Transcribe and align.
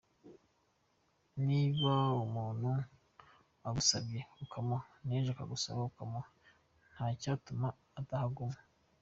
Niba 1.47 1.93
umuntu 2.25 2.69
agusabye 3.67 4.19
ukamuha, 4.43 4.85
n’ejo 5.05 5.29
akagusaba 5.33 5.81
ukamuha, 5.91 6.27
nta 6.93 7.07
cyatuma 7.21 7.67
atahaguma. 7.99 8.57